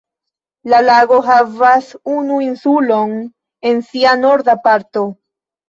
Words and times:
La 0.71 0.79
lago 0.85 1.19
havas 1.27 1.91
unu 2.15 2.41
insulon 2.47 3.15
en 3.73 3.87
sia 3.93 4.19
norda 4.25 4.59
parto. 4.69 5.09